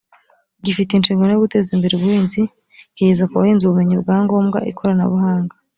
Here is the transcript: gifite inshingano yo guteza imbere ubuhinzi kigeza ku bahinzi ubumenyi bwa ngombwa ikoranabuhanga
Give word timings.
gifite 0.65 0.91
inshingano 0.93 1.29
yo 1.31 1.41
guteza 1.45 1.69
imbere 1.75 1.93
ubuhinzi 1.95 2.41
kigeza 2.95 3.23
ku 3.29 3.33
bahinzi 3.39 3.63
ubumenyi 3.65 3.95
bwa 4.01 4.17
ngombwa 4.23 4.59
ikoranabuhanga 4.71 5.55